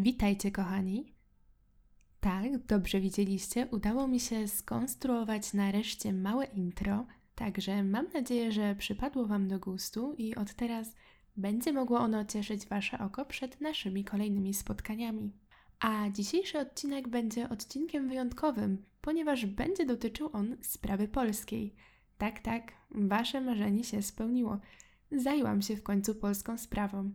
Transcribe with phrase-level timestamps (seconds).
[0.00, 1.14] Witajcie, kochani.
[2.20, 9.26] Tak, dobrze widzieliście, udało mi się skonstruować nareszcie małe intro, także mam nadzieję, że przypadło
[9.26, 10.94] Wam do gustu i od teraz
[11.36, 15.32] będzie mogło ono cieszyć Wasze oko przed naszymi kolejnymi spotkaniami.
[15.80, 21.74] A dzisiejszy odcinek będzie odcinkiem wyjątkowym, ponieważ będzie dotyczył on sprawy polskiej.
[22.18, 24.58] Tak, tak, Wasze marzenie się spełniło.
[25.12, 27.12] Zajęłam się w końcu polską sprawą.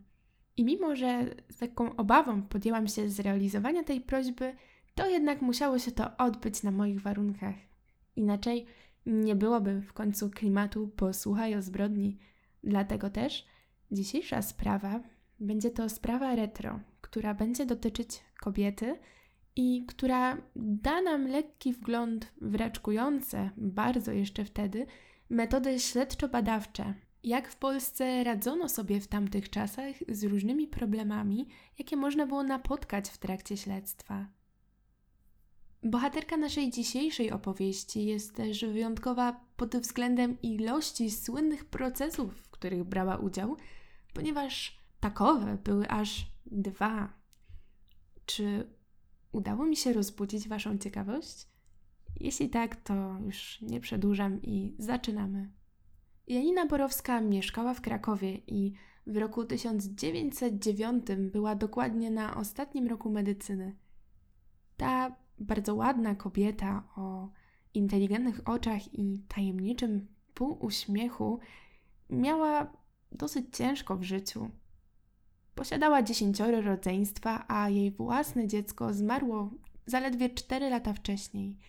[0.58, 4.56] I mimo, że z taką obawą podjęłam się zrealizowania tej prośby,
[4.96, 7.56] to jednak musiało się to odbyć na moich warunkach.
[8.16, 8.66] Inaczej
[9.06, 12.20] nie byłoby w końcu klimatu posłuchaj o zbrodni.
[12.64, 13.46] Dlatego też
[13.92, 15.00] dzisiejsza sprawa
[15.40, 19.00] będzie to sprawa retro, która będzie dotyczyć kobiety
[19.56, 24.86] i która da nam lekki wgląd w raczkujące, bardzo jeszcze wtedy,
[25.30, 31.48] metody śledczo-badawcze, jak w Polsce radzono sobie w tamtych czasach z różnymi problemami,
[31.80, 34.28] jakie można było napotkać w trakcie śledztwa.
[35.84, 43.18] Bohaterka naszej dzisiejszej opowieści jest też wyjątkowa pod względem ilości słynnych procesów, w których brała
[43.18, 43.58] udział,
[44.14, 47.14] ponieważ takowe były aż dwa.
[48.26, 48.68] Czy
[49.32, 51.48] udało mi się rozbudzić Waszą ciekawość?
[52.20, 55.50] Jeśli tak, to już nie przedłużam i zaczynamy.
[56.28, 58.74] Janina Borowska mieszkała w Krakowie i
[59.08, 63.76] w roku 1909 była dokładnie na ostatnim roku medycyny.
[64.78, 67.30] Ta bardzo ładna kobieta o
[67.74, 71.40] inteligentnych oczach i tajemniczym półuśmiechu
[72.10, 72.74] miała
[73.12, 74.50] dosyć ciężko w życiu.
[75.56, 79.52] Posiadała dziesięcioro rodzeństwa, a jej własne dziecko zmarło
[79.86, 81.60] zaledwie cztery lata wcześniej.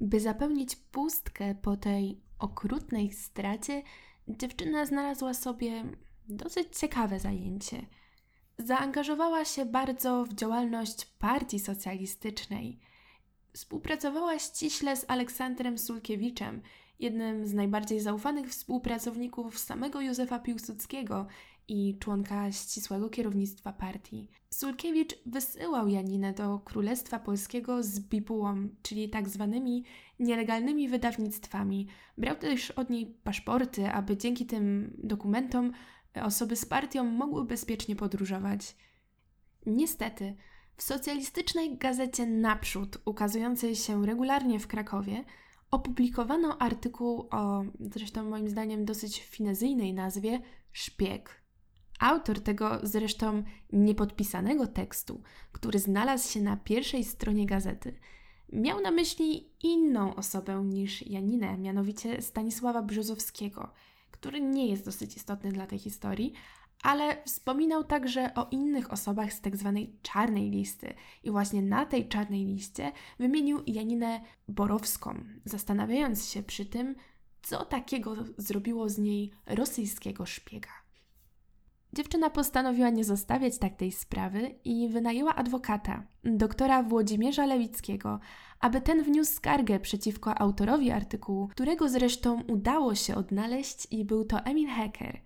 [0.00, 3.82] By zapełnić pustkę po tej okrutnej stracie,
[4.28, 5.84] dziewczyna znalazła sobie
[6.28, 7.86] dosyć ciekawe zajęcie.
[8.58, 12.78] Zaangażowała się bardzo w działalność partii socjalistycznej.
[13.52, 16.62] Współpracowała ściśle z Aleksandrem Sulkiewiczem,
[16.98, 21.26] jednym z najbardziej zaufanych współpracowników samego Józefa Piłsudskiego
[21.68, 24.28] i członka ścisłego kierownictwa partii.
[24.50, 29.84] Sulkiewicz wysyłał Janinę do Królestwa Polskiego z bibułą, czyli tak zwanymi
[30.18, 31.86] nielegalnymi wydawnictwami.
[32.18, 35.72] Brał też od niej paszporty, aby dzięki tym dokumentom
[36.22, 38.76] osoby z partią mogły bezpiecznie podróżować.
[39.66, 40.36] Niestety,
[40.76, 45.24] w socjalistycznej gazecie Naprzód, ukazującej się regularnie w Krakowie,
[45.70, 50.40] opublikowano artykuł o, zresztą moim zdaniem dosyć finezyjnej nazwie,
[50.72, 51.41] Szpieg.
[52.02, 53.42] Autor tego zresztą
[53.72, 57.94] niepodpisanego tekstu, który znalazł się na pierwszej stronie gazety,
[58.52, 63.72] miał na myśli inną osobę niż Janinę, mianowicie Stanisława Brzozowskiego,
[64.10, 66.32] który nie jest dosyć istotny dla tej historii,
[66.82, 70.94] ale wspominał także o innych osobach z tak zwanej czarnej listy.
[71.24, 76.94] I właśnie na tej czarnej liście wymienił Janinę Borowską, zastanawiając się przy tym,
[77.42, 80.82] co takiego zrobiło z niej rosyjskiego szpiega.
[81.94, 88.20] Dziewczyna postanowiła nie zostawiać tak tej sprawy i wynajęła adwokata, doktora Włodzimierza Lewickiego,
[88.60, 94.38] aby ten wniósł skargę przeciwko autorowi artykułu, którego zresztą udało się odnaleźć i był to
[94.40, 95.20] Emil Hecker.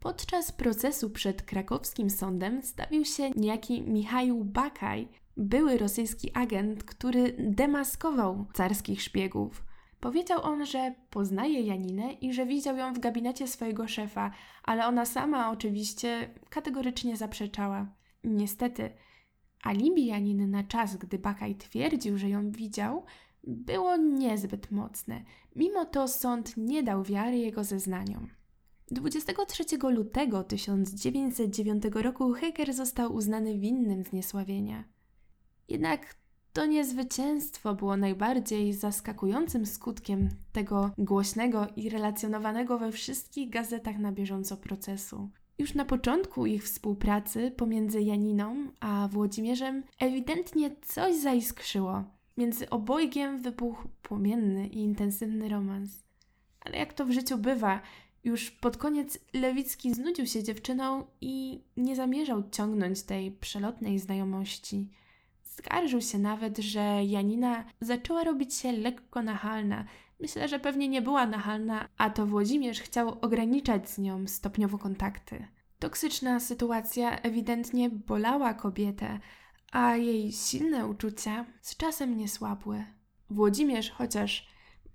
[0.00, 8.46] Podczas procesu przed krakowskim sądem stawił się niejaki Michał Bakaj, były rosyjski agent, który demaskował
[8.54, 9.62] carskich szpiegów–
[10.00, 14.30] Powiedział on, że poznaje Janinę i że widział ją w gabinecie swojego szefa,
[14.62, 17.86] ale ona sama oczywiście kategorycznie zaprzeczała.
[18.24, 18.90] Niestety,
[19.62, 23.04] alibi Janiny na czas, gdy Bakaj twierdził, że ją widział,
[23.44, 25.24] było niezbyt mocne.
[25.56, 28.28] Mimo to sąd nie dał wiary jego zeznaniom.
[28.90, 34.84] 23 lutego 1909 roku Heger został uznany winnym zniesławienia.
[35.68, 36.14] Jednak
[36.60, 44.56] to niezwycięstwo było najbardziej zaskakującym skutkiem tego głośnego i relacjonowanego we wszystkich gazetach na bieżąco
[44.56, 45.30] procesu.
[45.58, 52.04] Już na początku ich współpracy pomiędzy Janiną a Włodzimierzem ewidentnie coś zaiskrzyło.
[52.36, 56.02] Między obojgiem wybuchł płomienny i intensywny romans.
[56.60, 57.80] Ale jak to w życiu bywa,
[58.24, 64.88] już pod koniec Lewicki znudził się dziewczyną i nie zamierzał ciągnąć tej przelotnej znajomości.
[65.60, 69.84] Skarżył się nawet, że Janina zaczęła robić się lekko nachalna.
[70.20, 75.46] Myślę, że pewnie nie była nachalna, a to Włodzimierz chciał ograniczać z nią stopniowo kontakty.
[75.78, 79.20] Toksyczna sytuacja ewidentnie bolała kobietę,
[79.72, 82.84] a jej silne uczucia z czasem nie słabły.
[83.30, 84.48] Włodzimierz, chociaż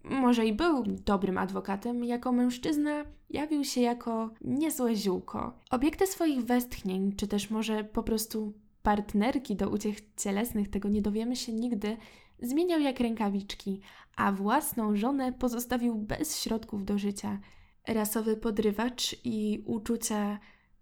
[0.03, 5.59] może i był dobrym adwokatem, jako mężczyzna jawił się jako niezłe ziółko.
[5.71, 8.53] Obiekty swoich westchnień, czy też może po prostu
[8.85, 11.97] partnerki do uciech cielesnych, tego nie dowiemy się nigdy,
[12.41, 13.81] zmieniał jak rękawiczki,
[14.15, 17.39] a własną żonę pozostawił bez środków do życia.
[17.87, 20.39] Rasowy podrywacz i uczucia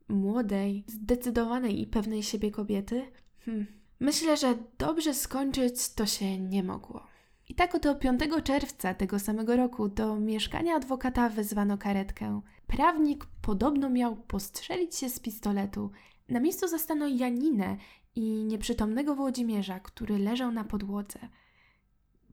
[0.08, 3.12] młodej, zdecydowanej i pewnej siebie kobiety?
[3.46, 3.66] Hmm.
[4.00, 7.08] Myślę, że dobrze skończyć to się nie mogło.
[7.50, 12.42] I tak oto 5 czerwca tego samego roku do mieszkania adwokata wezwano karetkę.
[12.68, 15.92] Prawnik podobno miał postrzelić się z pistoletu.
[16.34, 17.78] Na miejscu zastano Janinę
[18.16, 21.20] i nieprzytomnego Włodzimierza, który leżał na podłodze.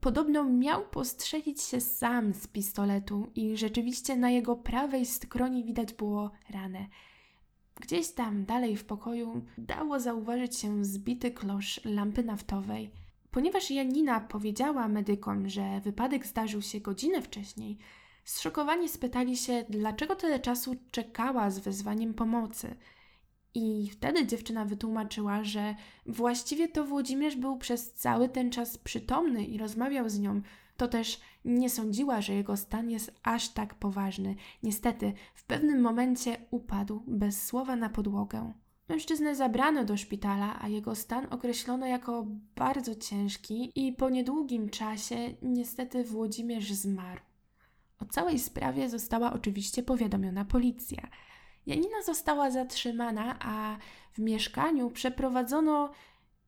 [0.01, 6.31] Podobno miał postrzelić się sam z pistoletu i rzeczywiście na jego prawej skroni widać było
[6.51, 6.87] ranę.
[7.81, 12.91] Gdzieś tam dalej w pokoju dało zauważyć się zbity klosz lampy naftowej.
[13.31, 17.79] Ponieważ Janina powiedziała medykom, że wypadek zdarzył się godzinę wcześniej,
[18.25, 22.77] zszokowani spytali się, dlaczego tyle czasu czekała z wezwaniem pomocy.
[23.55, 25.75] I wtedy dziewczyna wytłumaczyła, że
[26.07, 30.43] właściwie to Włodzimierz był przez cały ten czas przytomny i rozmawiał z nią.
[30.77, 34.37] To też nie sądziła, że jego stan jest aż tak poważny.
[34.63, 38.53] Niestety, w pewnym momencie upadł bez słowa na podłogę.
[38.89, 42.27] Mężczyznę zabrano do szpitala, a jego stan określono jako
[42.57, 47.21] bardzo ciężki i po niedługim czasie niestety Włodzimierz zmarł.
[47.99, 51.09] O całej sprawie została oczywiście powiadomiona policja.
[51.67, 53.77] Janina została zatrzymana, a
[54.13, 55.91] w mieszkaniu przeprowadzono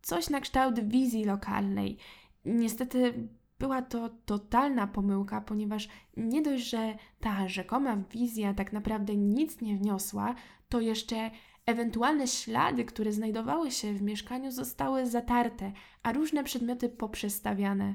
[0.02, 1.98] coś na kształt wizji lokalnej.
[2.44, 3.28] Niestety
[3.58, 9.76] była to totalna pomyłka, ponieważ nie dość, że ta rzekoma wizja tak naprawdę nic nie
[9.76, 10.34] wniosła,
[10.68, 11.30] to jeszcze
[11.66, 15.72] Ewentualne ślady, które znajdowały się w mieszkaniu, zostały zatarte,
[16.02, 17.94] a różne przedmioty poprzestawiane.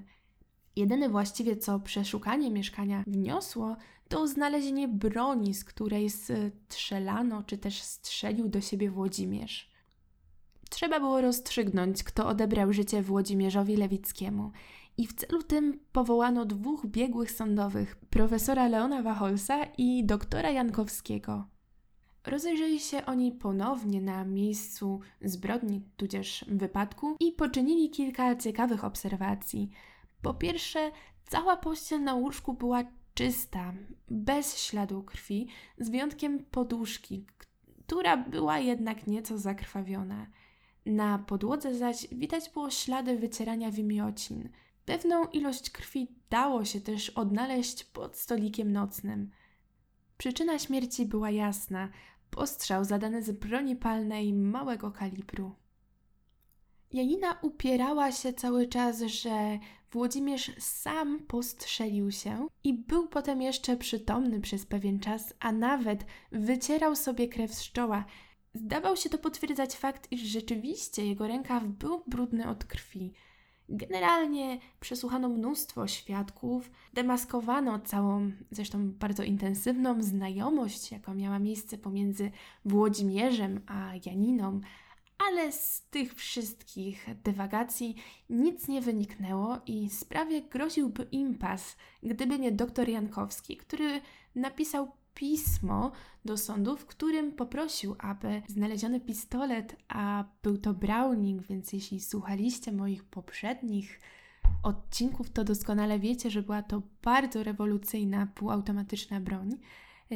[0.77, 3.75] Jedyne właściwie, co przeszukanie mieszkania wniosło,
[4.07, 9.71] to znalezienie broni, z której strzelano, czy też strzelił do siebie Włodzimierz.
[10.69, 14.51] Trzeba było rozstrzygnąć, kto odebrał życie Włodzimierzowi Lewickiemu.
[14.97, 21.47] I w celu tym powołano dwóch biegłych sądowych, profesora Leona Wacholsa i doktora Jankowskiego.
[22.25, 29.69] Rozejrzeli się oni ponownie na miejscu zbrodni, tudzież wypadku i poczynili kilka ciekawych obserwacji.
[30.21, 30.91] Po pierwsze,
[31.25, 32.83] cała pościel na łóżku była
[33.13, 33.73] czysta,
[34.09, 35.47] bez śladu krwi,
[35.77, 37.25] z wyjątkiem poduszki,
[37.87, 40.27] która była jednak nieco zakrwawiona.
[40.85, 44.49] Na podłodze zaś widać było ślady wycierania wymiocin.
[44.85, 49.31] Pewną ilość krwi dało się też odnaleźć pod stolikiem nocnym.
[50.17, 51.89] Przyczyna śmierci była jasna
[52.29, 55.55] postrzał zadany z broni palnej małego kalibru.
[56.93, 59.59] Janina upierała się cały czas, że
[59.91, 66.95] Włodzimierz sam postrzelił się i był potem jeszcze przytomny przez pewien czas, a nawet wycierał
[66.95, 68.05] sobie krew z czoła.
[68.53, 73.13] Zdawał się to potwierdzać fakt, iż rzeczywiście jego rękaw był brudny od krwi.
[73.69, 82.31] Generalnie przesłuchano mnóstwo świadków, demaskowano całą, zresztą bardzo intensywną znajomość, jaka miała miejsce pomiędzy
[82.65, 84.61] Włodzimierzem a Janiną,
[85.27, 87.95] ale z tych wszystkich dywagacji
[88.29, 94.01] nic nie wyniknęło i sprawie groziłby impas, gdyby nie doktor Jankowski, który
[94.35, 95.91] napisał pismo
[96.25, 102.71] do sądu, w którym poprosił, aby znaleziony pistolet, a był to Browning, więc jeśli słuchaliście
[102.71, 103.99] moich poprzednich
[104.63, 109.57] odcinków, to doskonale wiecie, że była to bardzo rewolucyjna półautomatyczna broń,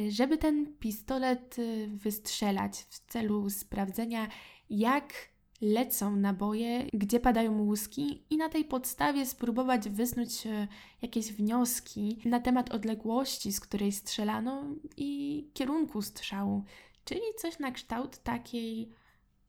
[0.08, 4.28] żeby ten pistolet y, wystrzelać w celu sprawdzenia,
[4.70, 5.32] jak
[5.62, 10.68] lecą naboje, gdzie padają łuski i na tej podstawie spróbować wysnuć e,
[11.02, 14.64] jakieś wnioski na temat odległości, z której strzelano
[14.96, 16.64] i kierunku strzału,
[17.04, 18.90] czyli coś na kształt takiej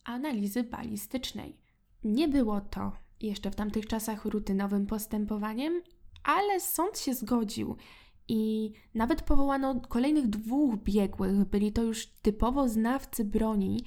[0.03, 1.57] analizy balistycznej.
[2.03, 5.81] Nie było to jeszcze w tamtych czasach rutynowym postępowaniem,
[6.23, 7.75] ale sąd się zgodził
[8.27, 11.45] i nawet powołano kolejnych dwóch biegłych.
[11.45, 13.83] Byli to już typowo znawcy broni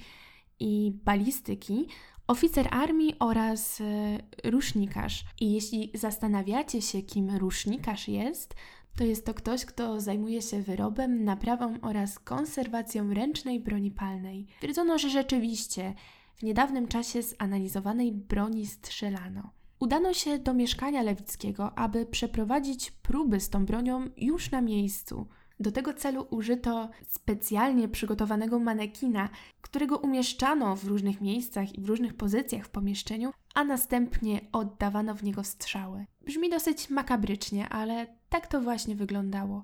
[0.59, 1.87] i balistyki
[2.27, 4.17] oficer armii oraz e,
[4.49, 5.25] rusznikarz.
[5.39, 8.55] I jeśli zastanawiacie się, kim rusznikarz jest,
[8.97, 14.47] to jest to ktoś, kto zajmuje się wyrobem, naprawą oraz konserwacją ręcznej broni palnej.
[14.59, 15.93] Twierdzono, że rzeczywiście
[16.35, 19.56] w niedawnym czasie zanalizowanej broni strzelano.
[19.79, 25.27] Udano się do mieszkania Lewickiego, aby przeprowadzić próby z tą bronią już na miejscu.
[25.59, 29.29] Do tego celu użyto specjalnie przygotowanego manekina,
[29.61, 35.23] którego umieszczano w różnych miejscach i w różnych pozycjach w pomieszczeniu, a następnie oddawano w
[35.23, 36.05] niego strzały.
[36.25, 39.63] Brzmi dosyć makabrycznie, ale tak to właśnie wyglądało.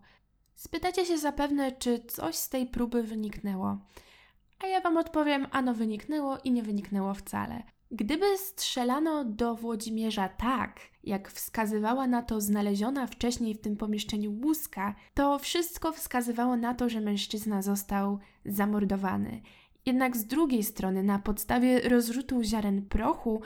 [0.55, 3.77] Spytacie się zapewne, czy coś z tej próby wyniknęło.
[4.59, 7.63] A ja Wam odpowiem, ano wyniknęło i nie wyniknęło wcale.
[7.95, 14.95] Gdyby strzelano do Włodzimierza tak, jak wskazywała na to znaleziona wcześniej w tym pomieszczeniu łuska,
[15.13, 19.41] to wszystko wskazywało na to, że mężczyzna został zamordowany.
[19.85, 23.41] Jednak z drugiej strony, na podstawie rozrzutu ziaren prochu,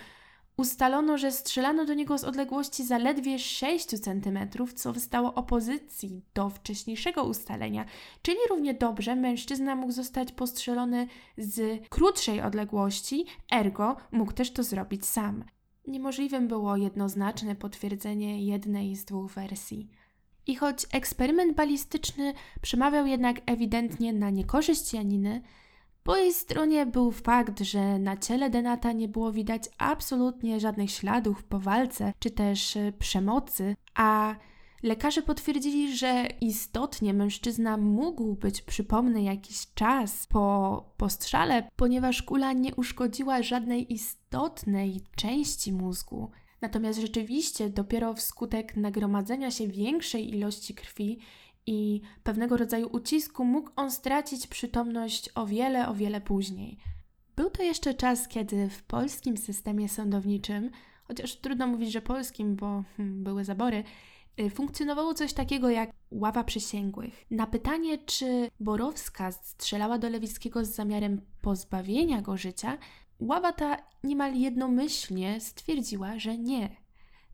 [0.58, 4.40] Ustalono, że strzelano do niego z odległości zaledwie 6 cm,
[4.76, 7.86] co wystało opozycji do wcześniejszego ustalenia,
[8.22, 15.06] czyli równie dobrze mężczyzna mógł zostać postrzelony z krótszej odległości, ergo mógł też to zrobić
[15.06, 15.44] sam.
[15.88, 19.90] Niemożliwym było jednoznaczne potwierdzenie jednej z dwóch wersji.
[20.48, 25.42] I choć eksperyment balistyczny przemawiał jednak ewidentnie na niekorzyść Janiny,
[26.08, 31.44] po jej stronie był fakt, że na ciele Denata nie było widać absolutnie żadnych śladów
[31.44, 34.36] po walce czy też e, przemocy, a
[34.84, 42.76] lekarze potwierdzili, że istotnie mężczyzna mógł być przypomny jakiś czas po postrzale, ponieważ kula nie
[42.76, 46.32] uszkodziła żadnej istotnej części mózgu.
[46.62, 51.20] Natomiast rzeczywiście dopiero wskutek nagromadzenia się większej ilości krwi
[51.68, 56.78] i pewnego rodzaju ucisku mógł on stracić przytomność o wiele, o wiele później.
[57.36, 60.70] Był to jeszcze czas, kiedy w polskim systemie sądowniczym,
[61.04, 63.84] chociaż trudno mówić, że polskim, bo hmm, były zabory,
[64.40, 67.26] y, funkcjonowało coś takiego jak ława przysięgłych.
[67.32, 72.78] Na pytanie, czy Borowska strzelała do Lewickiego z zamiarem pozbawienia go życia,
[73.20, 76.87] ława ta niemal jednomyślnie stwierdziła, że nie.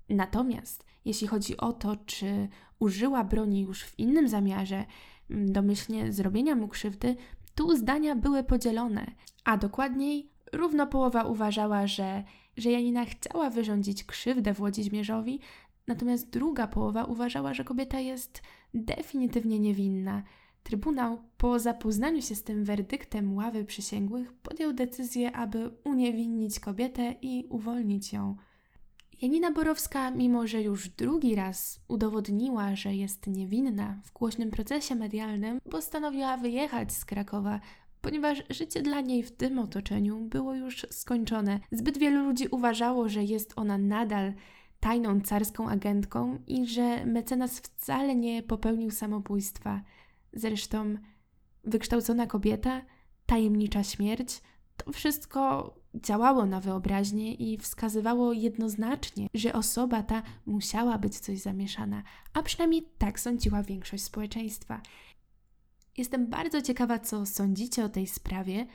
[0.10, 2.48] Natomiast jeśli chodzi o to, czy
[2.80, 4.86] użyła broni już w innym zamiarze,
[5.30, 7.16] mm, domyślnie zrobienia mu krzywdy,
[7.56, 9.12] tu zdania były podzielone,
[9.44, 12.24] a dokładniej równo połowa uważała, że,
[12.58, 15.40] że Janina chciała wyrządzić krzywdę Włodzimierzowi,
[15.88, 18.42] natomiast druga połowa uważała, że kobieta jest
[18.74, 20.24] definitywnie niewinna.
[20.64, 27.46] Trybunał po zapoznaniu się z tym werdyktem ławy przysięgłych podjął decyzję, aby uniewinnić kobietę i
[27.50, 28.36] uwolnić ją.
[29.24, 35.62] Janina Borowska, mimo że już drugi raz udowodniła, że jest niewinna w głośnym procesie medialnym,
[35.72, 37.60] postanowiła wyjechać z Krakowa,
[38.02, 41.60] ponieważ życie dla niej w tym otoczeniu było już skończone.
[41.72, 44.34] Zbyt wielu ludzi uważało, że jest ona nadal
[44.80, 49.82] tajną carską agentką i że mecenas wcale nie popełnił samobójstwa.
[50.34, 50.96] Zresztą
[51.64, 52.82] wykształcona kobieta,
[53.26, 54.42] tajemnicza śmierć
[54.78, 62.04] to wszystko działało na wyobraźnię i wskazywało jednoznacznie, że osoba ta musiała być coś zamieszana,
[62.34, 64.82] a przynajmniej tak sądziła większość społeczeństwa.
[65.98, 68.66] Jestem bardzo ciekawa, co sądzicie o tej sprawie,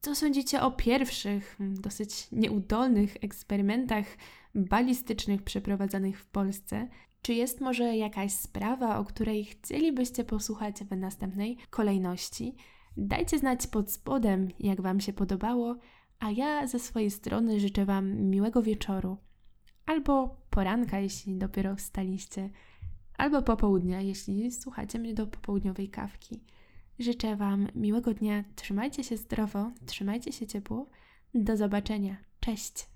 [0.00, 4.06] co sądzicie o pierwszych, hmm, dosyć nieudolnych eksperymentach
[4.54, 6.88] balistycznych przeprowadzanych w Polsce.
[7.22, 12.54] Czy jest może jakaś sprawa, o której chcielibyście posłuchać w następnej kolejności?
[12.96, 15.76] Dajcie znać pod spodem, jak Wam się podobało,
[16.18, 19.16] a ja ze swojej strony życzę Wam miłego wieczoru,
[19.86, 22.50] albo poranka, jeśli dopiero wstaliście,
[23.18, 26.40] albo popołudnia, jeśli słuchacie mnie do popołudniowej kawki.
[26.98, 30.86] Życzę Wam miłego dnia, trzymajcie się zdrowo, trzymajcie się ciepło.
[31.34, 32.16] Do zobaczenia.
[32.40, 32.88] Cześć!